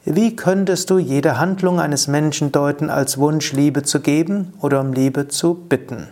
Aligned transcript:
Wie 0.06 0.36
könntest 0.36 0.90
du 0.90 0.98
jede 0.98 1.40
Handlung 1.40 1.80
eines 1.80 2.08
Menschen 2.08 2.52
deuten 2.52 2.90
als 2.90 3.18
Wunsch, 3.18 3.54
Liebe 3.54 3.84
zu 3.84 4.02
geben 4.02 4.54
oder 4.60 4.82
um 4.82 4.92
Liebe 4.92 5.30
zu 5.30 5.54
bitten? 5.56 6.10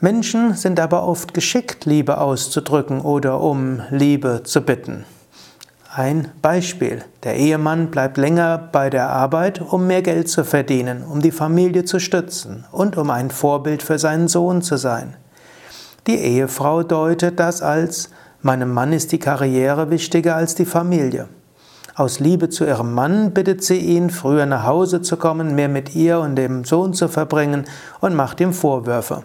Menschen 0.00 0.54
sind 0.54 0.80
aber 0.80 1.06
oft 1.06 1.34
geschickt, 1.34 1.84
Liebe 1.84 2.18
auszudrücken 2.18 3.02
oder 3.02 3.40
um 3.40 3.82
Liebe 3.90 4.40
zu 4.42 4.62
bitten. 4.62 5.04
Ein 5.94 6.30
Beispiel. 6.40 7.04
Der 7.22 7.36
Ehemann 7.36 7.90
bleibt 7.90 8.16
länger 8.16 8.56
bei 8.56 8.88
der 8.88 9.10
Arbeit, 9.10 9.60
um 9.60 9.86
mehr 9.86 10.00
Geld 10.00 10.26
zu 10.26 10.42
verdienen, 10.42 11.04
um 11.04 11.20
die 11.20 11.30
Familie 11.30 11.84
zu 11.84 11.98
stützen 11.98 12.64
und 12.72 12.96
um 12.96 13.10
ein 13.10 13.30
Vorbild 13.30 13.82
für 13.82 13.98
seinen 13.98 14.26
Sohn 14.26 14.62
zu 14.62 14.78
sein. 14.78 15.18
Die 16.06 16.16
Ehefrau 16.16 16.82
deutet 16.82 17.38
das 17.38 17.60
als 17.60 18.08
meinem 18.40 18.72
Mann 18.72 18.94
ist 18.94 19.12
die 19.12 19.18
Karriere 19.18 19.90
wichtiger 19.90 20.34
als 20.34 20.54
die 20.54 20.64
Familie. 20.64 21.28
Aus 21.94 22.20
Liebe 22.20 22.48
zu 22.48 22.64
ihrem 22.64 22.94
Mann 22.94 23.34
bittet 23.34 23.62
sie 23.62 23.76
ihn, 23.76 24.08
früher 24.08 24.46
nach 24.46 24.64
Hause 24.64 25.02
zu 25.02 25.18
kommen, 25.18 25.54
mehr 25.54 25.68
mit 25.68 25.94
ihr 25.94 26.20
und 26.20 26.36
dem 26.36 26.64
Sohn 26.64 26.94
zu 26.94 27.08
verbringen 27.08 27.66
und 28.00 28.14
macht 28.14 28.40
ihm 28.40 28.54
Vorwürfe. 28.54 29.24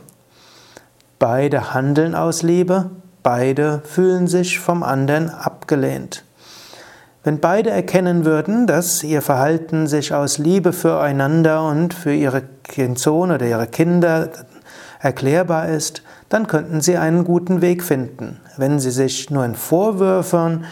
Beide 1.17 1.73
handeln 1.73 2.13
aus 2.13 2.43
Liebe, 2.43 2.89
beide 3.23 3.81
fühlen 3.85 4.27
sich 4.27 4.59
vom 4.59 4.83
anderen 4.83 5.29
abgelehnt. 5.29 6.25
Wenn 7.27 7.41
beide 7.41 7.71
erkennen 7.71 8.23
würden, 8.23 8.67
dass 8.67 9.03
ihr 9.03 9.21
Verhalten 9.21 9.87
sich 9.87 10.13
aus 10.13 10.37
Liebe 10.37 10.71
füreinander 10.71 11.61
und 11.67 11.93
für 11.93 12.13
ihre 12.13 12.43
Sohn 12.95 13.31
oder 13.31 13.45
ihre 13.45 13.67
Kinder 13.67 14.29
erklärbar 15.01 15.67
ist, 15.67 16.03
dann 16.29 16.47
könnten 16.47 16.79
sie 16.79 16.95
einen 16.95 17.25
guten 17.25 17.59
Weg 17.59 17.83
finden. 17.83 18.39
Wenn 18.55 18.79
sie 18.79 18.91
sich 18.91 19.29
nur 19.29 19.43
in 19.43 19.55
Vorwürfen 19.55 20.63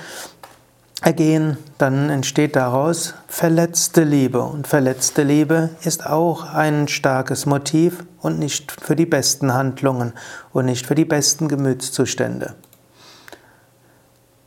ergehen, 1.01 1.57
dann 1.77 2.09
entsteht 2.09 2.55
daraus 2.55 3.15
verletzte 3.27 4.05
Liebe. 4.05 4.41
Und 4.41 4.65
verletzte 4.65 5.23
Liebe 5.23 5.71
ist 5.83 6.05
auch 6.05 6.53
ein 6.53 6.87
starkes 6.87 7.45
Motiv 7.45 8.05
und 8.21 8.39
nicht 8.39 8.71
für 8.71 8.95
die 8.95 9.05
besten 9.05 9.53
Handlungen 9.53 10.13
und 10.53 10.67
nicht 10.67 10.87
für 10.87 10.95
die 10.95 11.03
besten 11.03 11.49
Gemütszustände. 11.49 12.55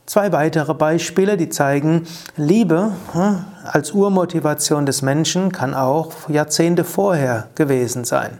Zwei 0.09 0.31
weitere 0.31 0.73
Beispiele, 0.73 1.37
die 1.37 1.49
zeigen, 1.49 2.07
Liebe 2.35 2.93
hm, 3.11 3.45
als 3.63 3.91
Urmotivation 3.91 4.87
des 4.87 5.03
Menschen 5.03 5.51
kann 5.51 5.75
auch 5.75 6.27
Jahrzehnte 6.29 6.83
vorher 6.83 7.45
gewesen 7.53 8.05
sein. 8.05 8.39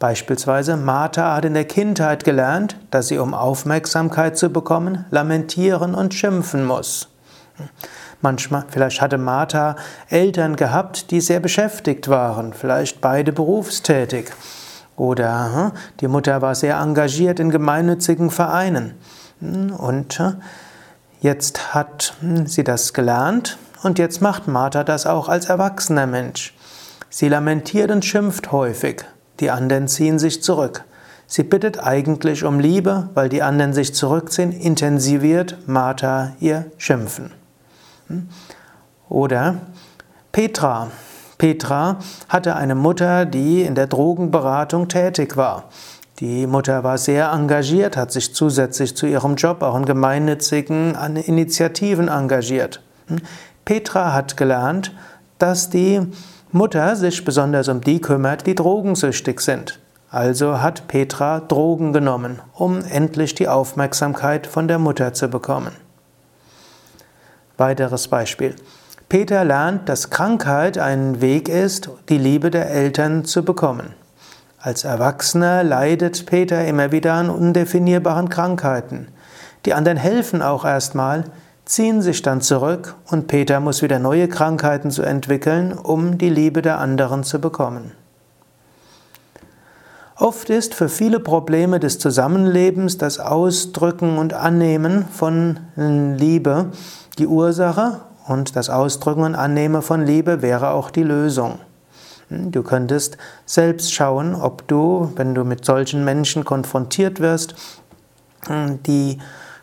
Beispielsweise 0.00 0.76
Martha 0.76 1.36
hat 1.36 1.44
in 1.44 1.54
der 1.54 1.66
Kindheit 1.66 2.24
gelernt, 2.24 2.74
dass 2.90 3.06
sie, 3.06 3.18
um 3.18 3.34
Aufmerksamkeit 3.34 4.36
zu 4.36 4.50
bekommen, 4.50 5.04
lamentieren 5.12 5.94
und 5.94 6.12
schimpfen 6.12 6.66
muss. 6.66 7.08
Manchmal, 8.20 8.64
vielleicht 8.68 9.00
hatte 9.00 9.16
Martha 9.16 9.76
Eltern 10.08 10.56
gehabt, 10.56 11.12
die 11.12 11.20
sehr 11.20 11.38
beschäftigt 11.38 12.08
waren, 12.08 12.52
vielleicht 12.52 13.00
beide 13.00 13.30
berufstätig. 13.30 14.32
Oder 14.96 15.54
hm, 15.54 15.72
die 16.00 16.08
Mutter 16.08 16.42
war 16.42 16.56
sehr 16.56 16.80
engagiert 16.80 17.38
in 17.38 17.50
gemeinnützigen 17.50 18.32
Vereinen. 18.32 18.94
Hm, 19.38 19.70
und 19.70 20.20
Jetzt 21.20 21.74
hat 21.74 22.14
sie 22.46 22.64
das 22.64 22.94
gelernt 22.94 23.58
und 23.82 23.98
jetzt 23.98 24.22
macht 24.22 24.48
Martha 24.48 24.84
das 24.84 25.06
auch 25.06 25.28
als 25.28 25.46
erwachsener 25.46 26.06
Mensch. 26.06 26.54
Sie 27.10 27.28
lamentiert 27.28 27.90
und 27.90 28.06
schimpft 28.06 28.52
häufig, 28.52 29.04
die 29.38 29.50
anderen 29.50 29.86
ziehen 29.86 30.18
sich 30.18 30.42
zurück. 30.42 30.84
Sie 31.26 31.42
bittet 31.42 31.78
eigentlich 31.78 32.44
um 32.44 32.58
Liebe, 32.58 33.10
weil 33.12 33.28
die 33.28 33.42
anderen 33.42 33.74
sich 33.74 33.94
zurückziehen, 33.94 34.50
intensiviert 34.50 35.58
Martha 35.66 36.32
ihr 36.40 36.70
Schimpfen. 36.78 37.32
Hm? 38.08 38.28
Oder 39.10 39.56
Petra. 40.32 40.90
Petra 41.36 41.98
hatte 42.28 42.56
eine 42.56 42.74
Mutter, 42.74 43.26
die 43.26 43.62
in 43.62 43.74
der 43.74 43.86
Drogenberatung 43.88 44.88
tätig 44.88 45.36
war. 45.36 45.64
Die 46.20 46.46
Mutter 46.46 46.84
war 46.84 46.98
sehr 46.98 47.32
engagiert, 47.32 47.96
hat 47.96 48.12
sich 48.12 48.34
zusätzlich 48.34 48.94
zu 48.94 49.06
ihrem 49.06 49.36
Job 49.36 49.62
auch 49.62 49.74
in 49.74 49.86
gemeinnützigen 49.86 50.94
Initiativen 51.16 52.08
engagiert. 52.08 52.82
Hm? 53.06 53.20
Petra 53.64 54.12
hat 54.12 54.36
gelernt, 54.36 54.92
dass 55.38 55.70
die 55.70 56.02
Mutter 56.52 56.94
sich 56.96 57.24
besonders 57.24 57.68
um 57.68 57.80
die 57.80 58.02
kümmert, 58.02 58.46
die 58.46 58.54
drogensüchtig 58.54 59.40
sind. 59.40 59.78
Also 60.10 60.60
hat 60.60 60.88
Petra 60.88 61.40
Drogen 61.40 61.94
genommen, 61.94 62.42
um 62.52 62.84
endlich 62.84 63.34
die 63.34 63.48
Aufmerksamkeit 63.48 64.46
von 64.46 64.68
der 64.68 64.78
Mutter 64.78 65.14
zu 65.14 65.28
bekommen. 65.28 65.72
Weiteres 67.56 68.08
Beispiel. 68.08 68.56
Peter 69.08 69.44
lernt, 69.44 69.88
dass 69.88 70.10
Krankheit 70.10 70.76
ein 70.76 71.22
Weg 71.22 71.48
ist, 71.48 71.88
die 72.10 72.18
Liebe 72.18 72.50
der 72.50 72.70
Eltern 72.70 73.24
zu 73.24 73.42
bekommen. 73.42 73.94
Als 74.62 74.84
Erwachsener 74.84 75.64
leidet 75.64 76.26
Peter 76.26 76.66
immer 76.66 76.92
wieder 76.92 77.14
an 77.14 77.30
undefinierbaren 77.30 78.28
Krankheiten. 78.28 79.08
Die 79.64 79.72
anderen 79.72 79.96
helfen 79.96 80.42
auch 80.42 80.66
erstmal, 80.66 81.24
ziehen 81.64 82.02
sich 82.02 82.20
dann 82.20 82.42
zurück 82.42 82.94
und 83.10 83.26
Peter 83.26 83.58
muss 83.60 83.80
wieder 83.80 83.98
neue 83.98 84.28
Krankheiten 84.28 84.90
zu 84.90 85.02
entwickeln, 85.02 85.72
um 85.72 86.18
die 86.18 86.28
Liebe 86.28 86.60
der 86.60 86.78
anderen 86.78 87.24
zu 87.24 87.40
bekommen. 87.40 87.92
Oft 90.16 90.50
ist 90.50 90.74
für 90.74 90.90
viele 90.90 91.20
Probleme 91.20 91.80
des 91.80 91.98
Zusammenlebens 91.98 92.98
das 92.98 93.18
Ausdrücken 93.18 94.18
und 94.18 94.34
Annehmen 94.34 95.06
von 95.06 95.58
Liebe 95.74 96.66
die 97.16 97.26
Ursache 97.26 98.00
und 98.26 98.56
das 98.56 98.68
Ausdrücken 98.68 99.22
und 99.22 99.36
Annehmen 99.36 99.80
von 99.80 100.04
Liebe 100.04 100.42
wäre 100.42 100.72
auch 100.72 100.90
die 100.90 101.02
Lösung. 101.02 101.60
Du 102.30 102.62
könntest 102.62 103.18
selbst 103.44 103.92
schauen, 103.92 104.36
ob 104.36 104.68
du, 104.68 105.12
wenn 105.16 105.34
du 105.34 105.44
mit 105.44 105.64
solchen 105.64 106.04
Menschen 106.04 106.44
konfrontiert 106.44 107.18
wirst, 107.18 107.56
die 108.48 109.18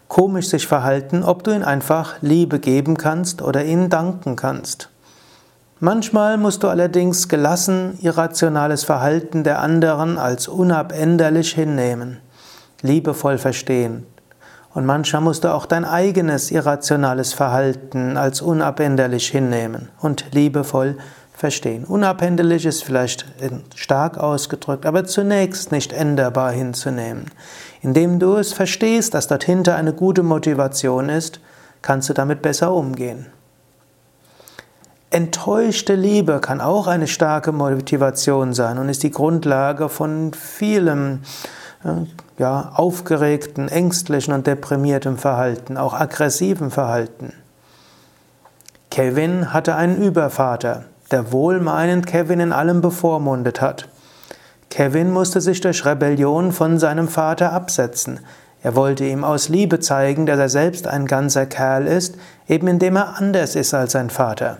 komisch 0.09 0.49
sich 0.49 0.67
verhalten, 0.67 1.23
ob 1.23 1.43
du 1.43 1.51
ihnen 1.51 1.63
einfach 1.63 2.15
Liebe 2.21 2.59
geben 2.59 2.97
kannst 2.97 3.41
oder 3.41 3.63
ihnen 3.63 3.89
danken 3.89 4.35
kannst. 4.35 4.89
Manchmal 5.79 6.37
musst 6.37 6.63
du 6.63 6.67
allerdings 6.67 7.29
gelassen 7.29 7.97
irrationales 8.01 8.83
Verhalten 8.83 9.43
der 9.43 9.61
anderen 9.61 10.17
als 10.17 10.47
unabänderlich 10.47 11.53
hinnehmen, 11.53 12.17
liebevoll 12.81 13.37
verstehen. 13.37 14.05
Und 14.73 14.85
manchmal 14.85 15.21
musst 15.21 15.43
du 15.43 15.53
auch 15.53 15.65
dein 15.65 15.85
eigenes 15.85 16.51
irrationales 16.51 17.33
Verhalten 17.33 18.17
als 18.17 18.41
unabänderlich 18.41 19.27
hinnehmen 19.29 19.89
und 20.01 20.25
liebevoll 20.33 20.97
verstehen. 21.37 21.85
Unabhängig 21.85 22.65
ist 22.65 22.83
vielleicht 22.83 23.25
stark 23.75 24.17
ausgedrückt, 24.17 24.87
aber 24.87 25.05
zunächst 25.05 25.71
nicht 25.71 25.93
änderbar 25.93 26.51
hinzunehmen. 26.51 27.25
Indem 27.81 28.17
du 28.17 28.35
es 28.35 28.53
verstehst, 28.53 29.13
dass 29.13 29.27
dort 29.27 29.47
eine 29.47 29.93
gute 29.93 30.23
Motivation 30.23 31.09
ist, 31.09 31.39
kannst 31.83 32.09
du 32.09 32.13
damit 32.13 32.41
besser 32.41 32.73
umgehen. 32.73 33.27
Enttäuschte 35.11 35.93
Liebe 35.93 36.39
kann 36.39 36.59
auch 36.59 36.87
eine 36.87 37.07
starke 37.07 37.51
Motivation 37.51 38.53
sein 38.53 38.79
und 38.79 38.89
ist 38.89 39.03
die 39.03 39.11
Grundlage 39.11 39.89
von 39.89 40.33
vielem 40.33 41.21
ja, 42.39 42.71
aufgeregten, 42.73 43.69
ängstlichen 43.69 44.33
und 44.33 44.47
deprimiertem 44.47 45.17
Verhalten, 45.17 45.77
auch 45.77 45.93
aggressivem 45.93 46.71
Verhalten. 46.71 47.31
Kevin 48.89 49.53
hatte 49.53 49.75
einen 49.75 50.01
Übervater, 50.01 50.85
der 51.12 51.31
wohlmeinend 51.31 52.07
Kevin 52.07 52.39
in 52.39 52.54
allem 52.54 52.81
bevormundet 52.81 53.62
hat. 53.62 53.88
Kevin 54.69 55.12
musste 55.12 55.42
sich 55.42 55.62
durch 55.62 55.86
Rebellion 55.86 56.51
von 56.51 56.77
seinem 56.77 57.07
Vater 57.07 57.54
absetzen. 57.54 58.19
Er 58.62 58.75
wollte 58.75 59.06
ihm 59.06 59.24
aus 59.24 59.50
Liebe 59.50 59.80
zeigen, 59.80 60.25
dass 60.25 60.39
er 60.39 60.50
selbst 60.50 60.88
ein 60.88 61.06
ganzer 61.06 61.45
Kerl 61.45 61.88
ist, 61.88 62.15
eben 62.48 62.68
indem 62.68 62.98
er 62.98 63.18
anders 63.18 63.56
ist 63.56 63.74
als 63.74 63.94
sein 63.94 64.09
Vater. 64.09 64.57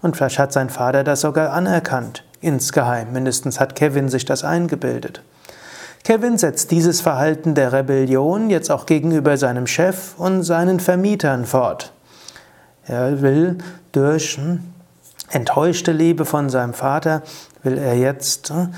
Und 0.00 0.16
vielleicht 0.16 0.38
hat 0.38 0.52
sein 0.52 0.70
Vater 0.70 1.04
das 1.04 1.20
sogar 1.20 1.52
anerkannt, 1.52 2.24
insgeheim, 2.40 3.12
mindestens 3.12 3.60
hat 3.60 3.74
Kevin 3.74 4.08
sich 4.08 4.24
das 4.24 4.44
eingebildet. 4.44 5.22
Kevin 6.04 6.36
setzt 6.36 6.70
dieses 6.70 7.00
Verhalten 7.00 7.54
der 7.54 7.72
Rebellion 7.72 8.50
jetzt 8.50 8.70
auch 8.70 8.84
gegenüber 8.84 9.38
seinem 9.38 9.66
Chef 9.66 10.12
und 10.18 10.42
seinen 10.42 10.78
Vermietern 10.78 11.46
fort. 11.46 11.92
Er 12.86 13.22
will 13.22 13.56
durch 13.92 14.36
hm, 14.36 14.73
enttäuschte 15.34 15.92
Liebe 15.92 16.24
von 16.24 16.48
seinem 16.48 16.74
Vater, 16.74 17.22
will 17.62 17.78
er 17.78 17.96
jetzt 17.96 18.50
hm, 18.50 18.74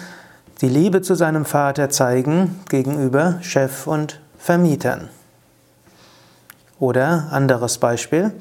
die 0.60 0.68
Liebe 0.68 1.02
zu 1.02 1.14
seinem 1.14 1.44
Vater 1.44 1.90
zeigen 1.90 2.60
gegenüber 2.68 3.38
Chef 3.42 3.86
und 3.86 4.20
Vermietern. 4.38 5.10
Oder 6.78 7.28
anderes 7.30 7.78
Beispiel, 7.78 8.32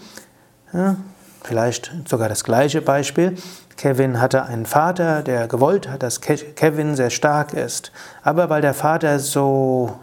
vielleicht 1.43 1.91
sogar 2.05 2.29
das 2.29 2.43
gleiche 2.43 2.81
Beispiel. 2.81 3.37
Kevin 3.77 4.19
hatte 4.21 4.43
einen 4.43 4.65
Vater, 4.65 5.21
der 5.21 5.47
gewollt 5.47 5.89
hat, 5.89 6.03
dass 6.03 6.21
Kevin 6.21 6.95
sehr 6.95 7.09
stark 7.09 7.53
ist. 7.53 7.91
Aber 8.23 8.49
weil 8.49 8.61
der 8.61 8.73
Vater 8.73 9.19
so 9.19 9.97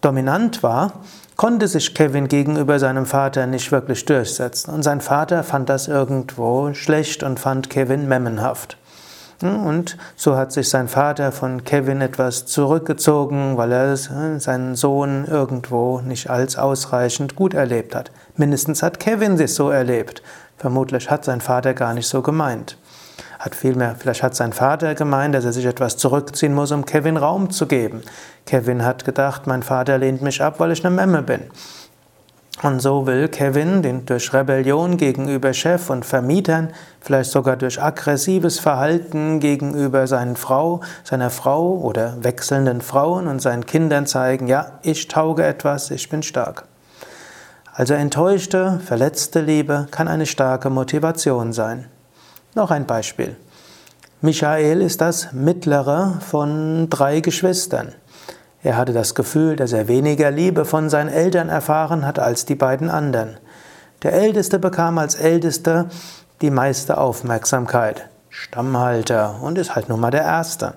dominant 0.00 0.62
war, 0.62 0.92
konnte 1.40 1.68
sich 1.68 1.94
Kevin 1.94 2.28
gegenüber 2.28 2.78
seinem 2.78 3.06
Vater 3.06 3.46
nicht 3.46 3.72
wirklich 3.72 4.04
durchsetzen. 4.04 4.74
Und 4.74 4.82
sein 4.82 5.00
Vater 5.00 5.42
fand 5.42 5.70
das 5.70 5.88
irgendwo 5.88 6.74
schlecht 6.74 7.22
und 7.22 7.40
fand 7.40 7.70
Kevin 7.70 8.06
memmenhaft. 8.06 8.76
Und 9.40 9.96
so 10.16 10.36
hat 10.36 10.52
sich 10.52 10.68
sein 10.68 10.86
Vater 10.86 11.32
von 11.32 11.64
Kevin 11.64 12.02
etwas 12.02 12.44
zurückgezogen, 12.44 13.56
weil 13.56 13.72
er 13.72 13.92
äh, 13.94 14.38
seinen 14.38 14.76
Sohn 14.76 15.24
irgendwo 15.24 16.02
nicht 16.02 16.28
als 16.28 16.58
ausreichend 16.58 17.36
gut 17.36 17.54
erlebt 17.54 17.94
hat. 17.94 18.10
Mindestens 18.36 18.82
hat 18.82 19.00
Kevin 19.00 19.38
sich 19.38 19.54
so 19.54 19.70
erlebt. 19.70 20.22
Vermutlich 20.58 21.10
hat 21.10 21.24
sein 21.24 21.40
Vater 21.40 21.72
gar 21.72 21.94
nicht 21.94 22.06
so 22.06 22.20
gemeint. 22.20 22.76
Hat 23.40 23.54
vielmehr, 23.54 23.96
vielleicht 23.98 24.22
hat 24.22 24.34
sein 24.34 24.52
Vater 24.52 24.94
gemeint, 24.94 25.34
dass 25.34 25.46
er 25.46 25.54
sich 25.54 25.64
etwas 25.64 25.96
zurückziehen 25.96 26.52
muss, 26.52 26.72
um 26.72 26.84
Kevin 26.84 27.16
Raum 27.16 27.48
zu 27.48 27.66
geben. 27.66 28.02
Kevin 28.44 28.84
hat 28.84 29.06
gedacht, 29.06 29.46
mein 29.46 29.62
Vater 29.62 29.96
lehnt 29.96 30.20
mich 30.20 30.42
ab, 30.42 30.60
weil 30.60 30.72
ich 30.72 30.84
eine 30.84 30.94
Memme 30.94 31.22
bin. 31.22 31.44
Und 32.62 32.80
so 32.80 33.06
will 33.06 33.28
Kevin 33.28 33.80
den 33.80 34.04
durch 34.04 34.34
Rebellion 34.34 34.98
gegenüber 34.98 35.54
Chef 35.54 35.88
und 35.88 36.04
Vermietern, 36.04 36.68
vielleicht 37.00 37.30
sogar 37.30 37.56
durch 37.56 37.80
aggressives 37.80 38.58
Verhalten 38.58 39.40
gegenüber 39.40 40.06
seinen 40.06 40.36
Frau, 40.36 40.82
seiner 41.02 41.30
Frau 41.30 41.78
oder 41.78 42.22
wechselnden 42.22 42.82
Frauen 42.82 43.26
und 43.26 43.40
seinen 43.40 43.64
Kindern 43.64 44.04
zeigen, 44.04 44.48
ja, 44.48 44.72
ich 44.82 45.08
tauge 45.08 45.46
etwas, 45.46 45.90
ich 45.90 46.10
bin 46.10 46.22
stark. 46.22 46.64
Also 47.72 47.94
enttäuschte, 47.94 48.80
verletzte 48.84 49.40
Liebe 49.40 49.86
kann 49.90 50.08
eine 50.08 50.26
starke 50.26 50.68
Motivation 50.68 51.54
sein. 51.54 51.86
Noch 52.54 52.70
ein 52.70 52.86
Beispiel. 52.86 53.36
Michael 54.20 54.82
ist 54.82 55.00
das 55.00 55.32
mittlere 55.32 56.18
von 56.20 56.90
drei 56.90 57.20
Geschwistern. 57.20 57.92
Er 58.62 58.76
hatte 58.76 58.92
das 58.92 59.14
Gefühl, 59.14 59.56
dass 59.56 59.72
er 59.72 59.88
weniger 59.88 60.30
Liebe 60.30 60.64
von 60.64 60.90
seinen 60.90 61.08
Eltern 61.08 61.48
erfahren 61.48 62.04
hat 62.04 62.18
als 62.18 62.44
die 62.44 62.54
beiden 62.56 62.90
anderen. 62.90 63.38
Der 64.02 64.12
Älteste 64.12 64.58
bekam 64.58 64.98
als 64.98 65.14
Ältester 65.14 65.86
die 66.40 66.50
meiste 66.50 66.98
Aufmerksamkeit. 66.98 68.08
Stammhalter 68.28 69.40
und 69.42 69.58
ist 69.58 69.74
halt 69.74 69.88
nun 69.88 70.00
mal 70.00 70.10
der 70.10 70.22
Erste. 70.22 70.74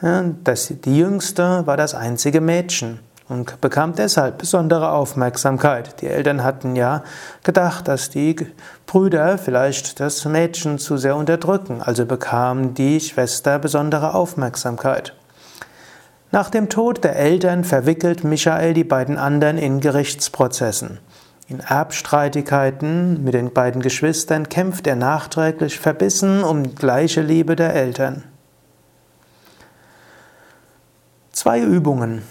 Das, 0.00 0.72
die 0.84 0.98
Jüngste 0.98 1.66
war 1.66 1.76
das 1.76 1.94
einzige 1.94 2.40
Mädchen 2.40 2.98
und 3.34 3.60
bekam 3.60 3.94
deshalb 3.94 4.38
besondere 4.38 4.92
Aufmerksamkeit. 4.92 6.00
Die 6.00 6.06
Eltern 6.06 6.44
hatten 6.44 6.76
ja 6.76 7.02
gedacht, 7.42 7.88
dass 7.88 8.08
die 8.08 8.36
Brüder 8.86 9.38
vielleicht 9.38 9.98
das 9.98 10.24
Mädchen 10.24 10.78
zu 10.78 10.96
sehr 10.96 11.16
unterdrücken, 11.16 11.82
also 11.82 12.06
bekam 12.06 12.74
die 12.74 13.00
Schwester 13.00 13.58
besondere 13.58 14.14
Aufmerksamkeit. 14.14 15.14
Nach 16.30 16.48
dem 16.48 16.68
Tod 16.68 17.02
der 17.04 17.16
Eltern 17.16 17.64
verwickelt 17.64 18.24
Michael 18.24 18.72
die 18.72 18.84
beiden 18.84 19.18
anderen 19.18 19.58
in 19.58 19.80
Gerichtsprozessen. 19.80 20.98
In 21.48 21.60
Erbstreitigkeiten 21.60 23.22
mit 23.22 23.34
den 23.34 23.52
beiden 23.52 23.82
Geschwistern 23.82 24.48
kämpft 24.48 24.86
er 24.86 24.96
nachträglich 24.96 25.78
verbissen 25.78 26.42
um 26.42 26.74
gleiche 26.74 27.20
Liebe 27.20 27.54
der 27.56 27.74
Eltern. 27.74 28.24
Zwei 31.32 31.60
Übungen. 31.60 32.22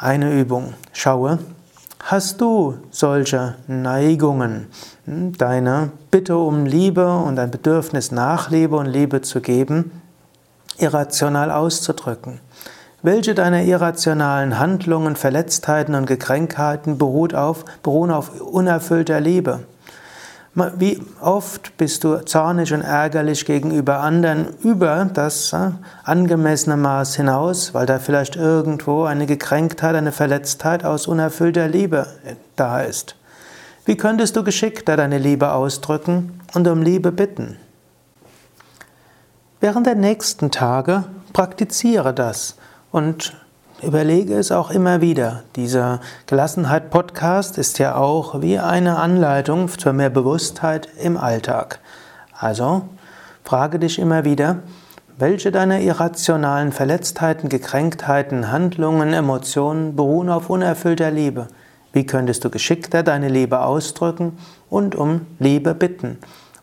Eine 0.00 0.32
Übung. 0.32 0.74
Schaue, 0.92 1.40
hast 2.04 2.40
du 2.40 2.76
solche 2.92 3.56
Neigungen, 3.66 4.68
deine 5.06 5.90
Bitte 6.12 6.36
um 6.38 6.66
Liebe 6.66 7.12
und 7.16 7.34
dein 7.34 7.50
Bedürfnis 7.50 8.12
nach 8.12 8.48
Liebe 8.48 8.76
und 8.76 8.86
Liebe 8.86 9.22
zu 9.22 9.40
geben, 9.40 9.90
irrational 10.78 11.50
auszudrücken? 11.50 12.38
Welche 13.02 13.34
deiner 13.34 13.64
irrationalen 13.64 14.60
Handlungen, 14.60 15.16
Verletztheiten 15.16 15.96
und 15.96 16.06
Gekränktheiten 16.06 16.96
beruht 16.96 17.34
auf, 17.34 17.64
beruhen 17.82 18.12
auf 18.12 18.40
unerfüllter 18.40 19.20
Liebe? 19.20 19.64
Wie 20.76 21.00
oft 21.20 21.76
bist 21.76 22.02
du 22.02 22.24
zornig 22.24 22.72
und 22.72 22.80
ärgerlich 22.80 23.46
gegenüber 23.46 24.00
anderen 24.00 24.56
über 24.64 25.04
das 25.04 25.54
angemessene 26.02 26.76
Maß 26.76 27.14
hinaus, 27.14 27.74
weil 27.74 27.86
da 27.86 28.00
vielleicht 28.00 28.34
irgendwo 28.34 29.04
eine 29.04 29.26
Gekränktheit, 29.26 29.94
eine 29.94 30.10
Verletztheit 30.10 30.84
aus 30.84 31.06
unerfüllter 31.06 31.68
Liebe 31.68 32.08
da 32.56 32.80
ist? 32.80 33.14
Wie 33.84 33.96
könntest 33.96 34.34
du 34.34 34.42
geschickter 34.42 34.96
deine 34.96 35.18
Liebe 35.18 35.52
ausdrücken 35.52 36.40
und 36.54 36.66
um 36.66 36.82
Liebe 36.82 37.12
bitten? 37.12 37.56
Während 39.60 39.86
der 39.86 39.94
nächsten 39.94 40.50
Tage 40.50 41.04
praktiziere 41.32 42.12
das 42.12 42.56
und 42.90 43.36
überlege 43.82 44.34
es 44.34 44.50
auch 44.50 44.70
immer 44.70 45.00
wieder. 45.00 45.44
Dieser 45.56 46.00
Gelassenheit-Podcast 46.26 47.58
ist 47.58 47.78
ja 47.78 47.96
auch 47.96 48.40
wie 48.42 48.58
eine 48.58 48.96
Anleitung 48.96 49.68
zur 49.68 49.92
mehr 49.92 50.10
Bewusstheit 50.10 50.88
im 51.00 51.16
Alltag. 51.16 51.80
Also 52.32 52.82
frage 53.44 53.78
dich 53.78 53.98
immer 53.98 54.24
wieder, 54.24 54.62
welche 55.16 55.50
deiner 55.50 55.80
irrationalen 55.80 56.72
Verletztheiten, 56.72 57.48
Gekränktheiten, 57.48 58.52
Handlungen, 58.52 59.12
Emotionen 59.12 59.96
beruhen 59.96 60.28
auf 60.28 60.50
unerfüllter 60.50 61.10
Liebe? 61.10 61.48
Wie 61.92 62.06
könntest 62.06 62.44
du 62.44 62.50
geschickter 62.50 63.02
deine 63.02 63.28
Liebe 63.28 63.60
ausdrücken 63.60 64.38
und 64.70 64.94
um 64.94 65.26
Liebe 65.38 65.74
bitten? 65.74 66.18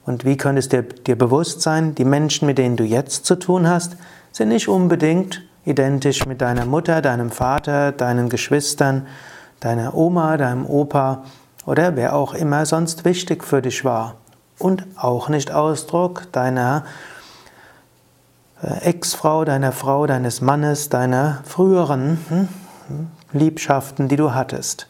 Und 0.05 0.24
wie 0.24 0.38
könntest 0.38 0.72
du 0.72 0.84
dir 0.84 1.17
bewusst 1.17 1.62
sein, 1.62 1.95
die 1.95 2.05
Menschen, 2.05 2.45
mit 2.45 2.57
denen 2.57 2.77
du 2.77 2.84
jetzt 2.84 3.25
zu 3.25 3.36
tun 3.36 3.67
hast, 3.67 3.98
sind 4.31 4.50
nicht 4.50 4.67
unbedingt 4.67 5.41
identisch 5.65 6.25
mit 6.25 6.41
deiner 6.41 6.65
Mutter, 6.65 7.01
deinem 7.01 7.31
Vater, 7.31 7.91
deinen 7.91 8.29
Geschwistern, 8.29 9.07
deiner 9.60 9.95
Oma, 9.95 10.38
deinem 10.38 10.65
Opa 10.65 11.24
oder 11.65 11.95
wer 11.95 12.15
auch 12.15 12.34
immer 12.34 12.65
sonst 12.65 13.05
wichtig 13.05 13.43
für 13.43 13.62
dich 13.62 13.84
war. 13.84 14.15
Und 14.57 14.86
auch 14.95 15.27
nicht 15.27 15.51
Ausdruck 15.51 16.31
deiner 16.31 16.86
äh, 18.62 18.89
Ex-Frau, 18.89 19.43
deiner 19.43 19.72
Frau, 19.72 20.05
deines 20.05 20.41
Mannes, 20.41 20.89
deiner 20.89 21.41
früheren 21.43 22.19
hm, 22.29 22.48
Liebschaften, 23.34 24.07
die 24.07 24.15
du 24.15 24.34
hattest. 24.34 24.88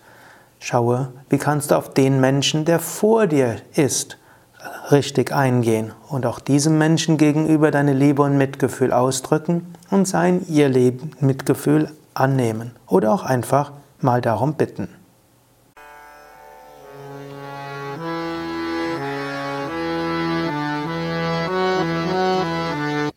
Schaue, 0.59 1.09
wie 1.29 1.37
kannst 1.37 1.71
du 1.71 1.75
auf 1.75 1.93
den 1.93 2.19
Menschen, 2.19 2.65
der 2.65 2.79
vor 2.79 3.27
dir 3.27 3.57
ist, 3.73 4.17
richtig 4.91 5.31
eingehen 5.31 5.91
und 6.09 6.25
auch 6.25 6.39
diesem 6.39 6.77
Menschen 6.77 7.17
gegenüber 7.17 7.71
deine 7.71 7.93
Liebe 7.93 8.21
und 8.21 8.37
Mitgefühl 8.37 8.91
ausdrücken 8.93 9.73
und 9.91 10.07
sein 10.07 10.45
ihr 10.47 10.69
Leben 10.69 11.11
Mitgefühl 11.19 11.89
annehmen 12.13 12.71
oder 12.87 13.13
auch 13.13 13.23
einfach 13.23 13.71
mal 14.01 14.21
darum 14.21 14.53
bitten. 14.53 14.89